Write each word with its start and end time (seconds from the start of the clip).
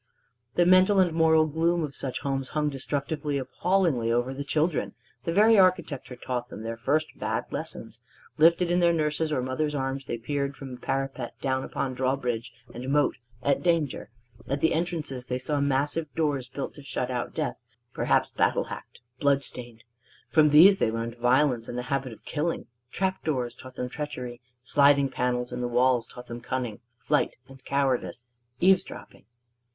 The 0.55 0.65
mental 0.65 0.99
and 0.99 1.13
moral 1.13 1.45
gloom 1.45 1.83
of 1.83 1.93
such 1.93 2.21
homes 2.21 2.49
hung 2.57 2.69
destructively, 2.69 3.37
appallingly 3.37 4.11
over 4.11 4.33
children. 4.41 4.95
The 5.25 5.31
very 5.31 5.59
architecture 5.59 6.15
taught 6.15 6.49
them 6.49 6.63
their 6.63 6.75
first 6.75 7.05
bad 7.19 7.45
lessons. 7.51 7.99
Lifted 8.39 8.71
in 8.71 8.79
their 8.79 8.93
nurse's 8.93 9.31
or 9.31 9.43
mother's 9.43 9.75
arms, 9.75 10.05
they 10.05 10.17
peered 10.17 10.55
from 10.57 10.77
parapet 10.79 11.35
down 11.39 11.63
upon 11.63 11.93
drawbridge 11.93 12.51
and 12.73 12.89
moat 12.89 13.17
at 13.43 13.61
danger. 13.61 14.09
At 14.47 14.59
the 14.59 14.73
entrances 14.73 15.27
they 15.27 15.37
saw 15.37 15.61
massive 15.61 16.11
doors 16.15 16.47
built 16.47 16.73
to 16.73 16.81
shut 16.81 17.11
out 17.11 17.35
death, 17.35 17.57
perhaps 17.93 18.31
battle 18.31 18.63
hacked, 18.73 19.01
blood 19.19 19.43
stained. 19.43 19.83
From 20.29 20.49
these 20.49 20.79
they 20.79 20.89
learned 20.89 21.17
violence 21.19 21.67
and 21.67 21.77
the 21.77 21.83
habit 21.93 22.11
of 22.11 22.25
killing. 22.25 22.65
Trap 22.89 23.23
doors 23.23 23.53
taught 23.53 23.75
them 23.75 23.87
treachery. 23.87 24.41
Sliding 24.63 25.09
panels 25.09 25.51
in 25.51 25.61
walls 25.69 26.07
taught 26.07 26.25
them 26.25 26.41
cunning, 26.41 26.79
flight, 26.97 27.35
and 27.47 27.63
cowardice, 27.63 28.25
eaves 28.59 28.81
dropping. 28.81 29.25